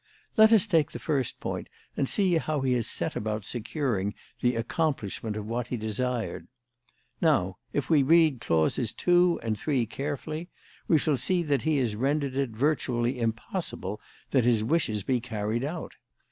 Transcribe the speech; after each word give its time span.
Let 0.35 0.51
us 0.51 0.65
take 0.65 0.89
the 0.89 0.97
first 0.97 1.39
point 1.39 1.67
and 1.95 2.09
see 2.09 2.37
how 2.37 2.61
he 2.61 2.73
has 2.73 2.87
set 2.87 3.15
about 3.15 3.45
securing 3.45 4.15
the 4.39 4.55
accomplishment 4.55 5.35
of 5.37 5.45
what 5.45 5.67
he 5.67 5.77
desired. 5.77 6.47
Now, 7.21 7.59
if 7.71 7.87
we 7.87 8.01
read 8.01 8.41
clauses 8.41 8.93
two 8.93 9.39
and 9.43 9.55
three 9.59 9.85
carefully, 9.85 10.49
we 10.87 10.97
shall 10.97 11.17
see 11.17 11.43
that 11.43 11.61
he 11.61 11.77
has 11.77 11.95
rendered 11.95 12.35
it 12.35 12.49
virtually 12.49 13.19
impossible 13.19 14.01
that 14.31 14.43
his 14.43 14.63
wishes 14.63 15.03
can 15.03 15.13
be 15.13 15.19
carried 15.21 15.63
out. 15.63 15.91